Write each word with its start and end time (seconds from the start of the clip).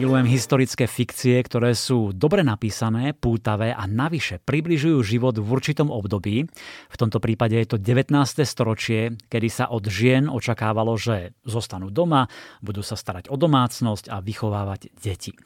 Milujem 0.00 0.32
historické 0.32 0.88
fikcie, 0.88 1.36
ktoré 1.44 1.76
sú 1.76 2.16
dobre 2.16 2.40
napísané, 2.40 3.12
pútavé 3.12 3.76
a 3.76 3.84
navyše 3.84 4.40
približujú 4.40 4.96
život 5.04 5.36
v 5.36 5.44
určitom 5.44 5.92
období. 5.92 6.48
V 6.88 6.96
tomto 6.96 7.20
prípade 7.20 7.60
je 7.60 7.68
to 7.68 7.76
19. 7.76 8.16
storočie, 8.48 9.12
kedy 9.28 9.48
sa 9.52 9.68
od 9.68 9.84
žien 9.92 10.32
očakávalo, 10.32 10.96
že 10.96 11.36
zostanú 11.44 11.92
doma, 11.92 12.32
budú 12.64 12.80
sa 12.80 12.96
starať 12.96 13.28
o 13.28 13.36
domácnosť 13.36 14.08
a 14.08 14.24
vychovávať 14.24 14.88
deti. 14.96 15.36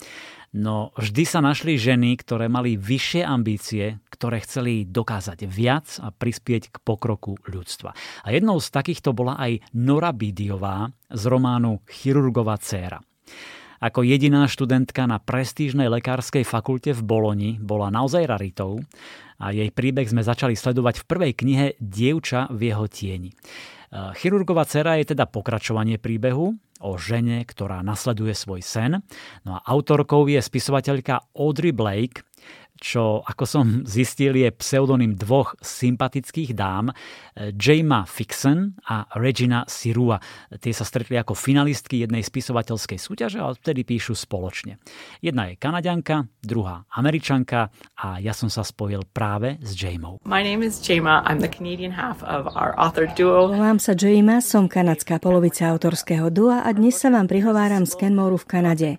No 0.55 0.95
vždy 0.95 1.27
sa 1.27 1.43
našli 1.43 1.75
ženy, 1.75 2.15
ktoré 2.15 2.47
mali 2.47 2.79
vyššie 2.79 3.27
ambície, 3.27 3.99
ktoré 4.07 4.39
chceli 4.47 4.87
dokázať 4.87 5.51
viac 5.51 5.99
a 5.99 6.15
prispieť 6.15 6.71
k 6.71 6.77
pokroku 6.79 7.35
ľudstva. 7.51 7.91
A 8.23 8.31
jednou 8.31 8.63
z 8.63 8.71
takýchto 8.71 9.19
bola 9.19 9.35
aj 9.35 9.67
Nora 9.75 10.15
Bidiová 10.15 10.95
z 11.11 11.23
románu 11.27 11.83
Chirurgová 11.91 12.55
dcéra. 12.63 13.03
Ako 13.83 14.06
jediná 14.06 14.47
študentka 14.47 15.07
na 15.09 15.19
prestížnej 15.19 15.90
lekárskej 15.90 16.47
fakulte 16.47 16.95
v 16.95 17.03
Boloni 17.03 17.51
bola 17.59 17.91
naozaj 17.91 18.27
raritou 18.27 18.83
a 19.43 19.51
jej 19.51 19.71
príbeh 19.75 20.07
sme 20.07 20.23
začali 20.23 20.55
sledovať 20.55 21.03
v 21.03 21.09
prvej 21.09 21.33
knihe 21.35 21.67
Dievča 21.83 22.51
v 22.55 22.71
jeho 22.71 22.87
tieni. 22.87 23.31
E, 23.31 23.34
chirurgová 24.19 24.62
dcera 24.62 24.98
je 25.03 25.15
teda 25.15 25.27
pokračovanie 25.27 25.98
príbehu 25.98 26.55
o 26.84 26.91
žene, 27.01 27.43
ktorá 27.43 27.81
nasleduje 27.81 28.37
svoj 28.37 28.61
sen. 28.61 29.01
No 29.43 29.59
a 29.59 29.65
autorkou 29.65 30.29
je 30.29 30.39
spisovateľka 30.39 31.34
Audrey 31.34 31.73
Blake, 31.73 32.23
čo, 32.84 33.24
ako 33.24 33.45
som 33.48 33.66
zistil, 33.97 34.37
je 34.37 34.52
pseudonym 34.52 35.16
dvoch 35.16 35.56
sympatických 35.65 36.52
dám, 36.52 36.92
Jama 37.34 38.05
Fixen 38.06 38.79
a 38.87 39.09
Regina 39.19 39.65
Sirua. 39.66 40.20
Tie 40.61 40.70
sa 40.70 40.84
stretli 40.87 41.19
ako 41.19 41.33
finalistky 41.34 42.05
jednej 42.05 42.23
spisovateľskej 42.23 42.98
súťaže 43.01 43.41
a 43.41 43.51
vtedy 43.56 43.83
píšu 43.83 44.12
spoločne. 44.15 44.78
Jedna 45.25 45.51
je 45.51 45.59
Kanaďanka, 45.59 46.30
druhá 46.45 46.87
Američanka 46.92 47.73
a 47.98 48.20
ja 48.20 48.37
som 48.37 48.53
sa 48.53 48.62
spojil 48.62 49.03
práve 49.11 49.59
s 49.64 49.75
Jamou. 49.75 50.22
My 50.28 50.44
name 50.44 50.62
is 50.62 50.78
Jama. 50.78 51.25
I'm 51.27 51.41
the 51.41 51.50
Canadian 51.50 51.91
half 51.91 52.22
of 52.22 52.47
our 52.55 52.77
author 52.78 53.09
duo. 53.16 53.50
Volám 53.50 53.81
sa 53.81 53.97
Jama, 53.97 54.39
som 54.44 54.69
kanadská 54.69 55.19
polovica 55.19 55.66
autorského 55.72 56.28
dua 56.31 56.62
a 56.62 56.70
dnes 56.70 57.00
sa 57.00 57.11
vám 57.11 57.27
prihováram 57.27 57.89
z 57.89 57.98
Kenmoru 57.98 58.39
v 58.39 58.47
Kanade. 58.47 58.91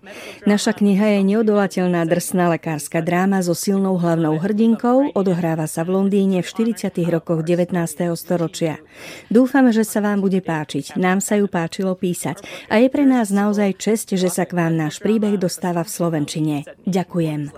Naša 0.44 0.76
kniha 0.76 1.20
je 1.20 1.20
neodolateľná 1.24 2.04
drsná 2.04 2.52
lekárska 2.52 3.00
dráma 3.00 3.40
so 3.40 3.56
silnou 3.56 3.75
hlavnou 3.76 4.40
hrdinkou, 4.40 5.12
odohráva 5.12 5.68
sa 5.68 5.84
v 5.84 6.00
Londýne 6.00 6.40
v 6.40 6.48
40. 6.48 6.96
rokoch 7.12 7.44
19 7.44 7.76
storočia. 8.16 8.80
Dúfame, 9.28 9.76
že 9.76 9.84
sa 9.84 10.00
vám 10.00 10.24
bude 10.24 10.40
páčiť. 10.40 10.96
Nám 10.96 11.20
sa 11.20 11.36
ju 11.36 11.52
páčilo 11.52 11.92
písať. 12.00 12.40
A 12.72 12.80
je 12.80 12.88
pre 12.88 13.04
nás 13.04 13.36
naozaj 13.36 13.76
čest, 13.76 14.16
že 14.16 14.32
sa 14.32 14.48
k 14.48 14.56
vám 14.56 14.80
náš 14.80 15.04
príbeh 15.04 15.36
dostáva 15.36 15.84
v 15.84 15.92
Slovenčine. 15.92 16.64
Ďakujem. 16.88 17.52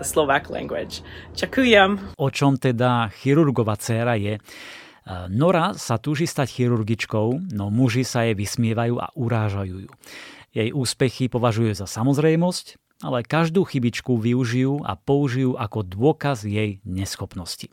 O 2.18 2.28
čom 2.34 2.52
teda 2.58 3.14
chirurgova 3.14 3.78
dcéra 3.78 4.18
je? 4.18 4.42
Nora 5.30 5.78
sa 5.78 5.96
túži 5.96 6.26
stať 6.26 6.52
chirurgičkou, 6.58 7.54
no 7.54 7.70
muži 7.70 8.02
sa 8.02 8.26
jej 8.26 8.34
vysmievajú 8.34 8.98
a 8.98 9.08
urážajú 9.14 9.76
ju. 9.86 9.90
Jej 10.48 10.72
úspechy 10.72 11.28
považujú 11.28 11.76
za 11.76 11.86
samozrejmosť, 11.86 12.87
ale 13.02 13.22
každú 13.22 13.62
chybičku 13.62 14.18
využijú 14.18 14.82
a 14.82 14.98
použijú 14.98 15.54
ako 15.54 15.86
dôkaz 15.86 16.42
jej 16.42 16.82
neschopnosti. 16.82 17.70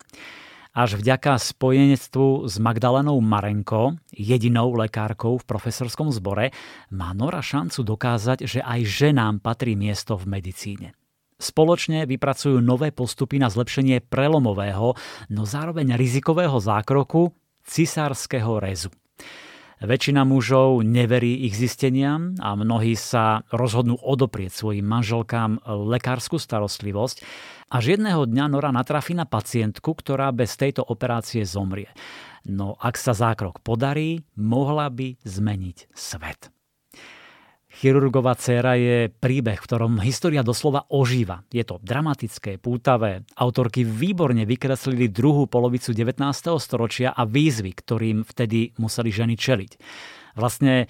Až 0.76 1.00
vďaka 1.00 1.40
spojenectvu 1.40 2.52
s 2.52 2.60
Magdalenou 2.60 3.16
Marenko, 3.24 3.96
jedinou 4.12 4.76
lekárkou 4.76 5.40
v 5.40 5.48
profesorskom 5.48 6.12
zbore, 6.12 6.52
má 6.92 7.16
Nora 7.16 7.40
šancu 7.40 7.80
dokázať, 7.80 8.44
že 8.44 8.60
aj 8.60 8.84
ženám 8.84 9.40
patrí 9.40 9.80
miesto 9.80 10.20
v 10.20 10.36
medicíne. 10.36 10.92
Spoločne 11.40 12.04
vypracujú 12.04 12.60
nové 12.60 12.92
postupy 12.92 13.40
na 13.40 13.48
zlepšenie 13.48 14.04
prelomového, 14.04 15.00
no 15.32 15.42
zároveň 15.48 15.96
rizikového 15.96 16.60
zákroku 16.60 17.32
cisárskeho 17.64 18.60
rezu. 18.60 18.92
Väčšina 19.84 20.24
mužov 20.24 20.88
neverí 20.88 21.44
ich 21.44 21.60
zisteniam 21.60 22.40
a 22.40 22.56
mnohí 22.56 22.96
sa 22.96 23.44
rozhodnú 23.52 24.00
odoprieť 24.00 24.56
svojim 24.56 24.88
manželkám 24.88 25.60
lekárskú 25.68 26.40
starostlivosť, 26.40 27.20
až 27.76 28.00
jedného 28.00 28.24
dňa 28.24 28.46
Nora 28.48 28.72
natrafí 28.72 29.12
na 29.12 29.28
pacientku, 29.28 29.92
ktorá 29.92 30.32
bez 30.32 30.56
tejto 30.56 30.80
operácie 30.80 31.44
zomrie. 31.44 31.92
No 32.48 32.80
ak 32.80 32.96
sa 32.96 33.12
zákrok 33.12 33.60
podarí, 33.60 34.24
mohla 34.40 34.88
by 34.88 35.20
zmeniť 35.28 35.92
svet. 35.92 36.55
Chirurgová 37.76 38.40
dcéra 38.40 38.80
je 38.80 39.12
príbeh, 39.12 39.60
v 39.60 39.68
ktorom 39.68 40.00
história 40.00 40.48
doslova 40.48 40.88
ožíva. 40.88 41.44
Je 41.52 41.60
to 41.68 41.76
dramatické, 41.84 42.56
pútavé. 42.56 43.28
Autorky 43.36 43.84
výborne 43.84 44.48
vykreslili 44.48 45.12
druhú 45.12 45.44
polovicu 45.52 45.92
19. 45.92 46.24
storočia 46.56 47.12
a 47.12 47.28
výzvy, 47.28 47.76
ktorým 47.76 48.24
vtedy 48.24 48.72
museli 48.80 49.12
ženy 49.12 49.36
čeliť. 49.36 49.72
Vlastne 50.40 50.88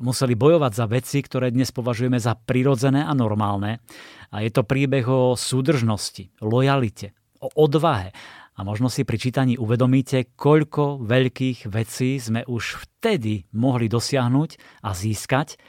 museli 0.00 0.32
bojovať 0.32 0.72
za 0.72 0.86
veci, 0.88 1.20
ktoré 1.20 1.52
dnes 1.52 1.68
považujeme 1.68 2.16
za 2.16 2.32
prirodzené 2.32 3.04
a 3.04 3.12
normálne. 3.12 3.84
A 4.32 4.40
je 4.40 4.48
to 4.48 4.64
príbeh 4.64 5.04
o 5.04 5.36
súdržnosti, 5.36 6.32
lojalite, 6.40 7.12
o 7.44 7.52
odvahe. 7.52 8.16
A 8.56 8.64
možno 8.64 8.88
si 8.88 9.04
pri 9.04 9.20
čítaní 9.20 9.60
uvedomíte, 9.60 10.32
koľko 10.32 11.04
veľkých 11.04 11.68
vecí 11.68 12.16
sme 12.16 12.40
už 12.48 12.80
vtedy 12.88 13.44
mohli 13.52 13.92
dosiahnuť 13.92 14.80
a 14.80 14.96
získať, 14.96 15.60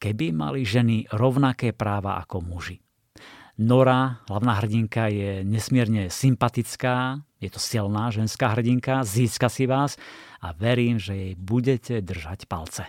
keby 0.00 0.32
mali 0.32 0.64
ženy 0.64 1.04
rovnaké 1.12 1.76
práva 1.76 2.16
ako 2.22 2.40
muži. 2.40 2.80
Nora, 3.58 4.24
hlavná 4.30 4.56
hrdinka, 4.62 5.10
je 5.10 5.42
nesmierne 5.44 6.08
sympatická, 6.08 7.20
je 7.42 7.50
to 7.50 7.60
silná 7.60 8.08
ženská 8.08 8.54
hrdinka, 8.56 9.04
získa 9.04 9.52
si 9.52 9.68
vás 9.68 10.00
a 10.40 10.54
verím, 10.56 10.96
že 10.96 11.14
jej 11.14 11.34
budete 11.36 12.00
držať 12.00 12.48
palce. 12.48 12.88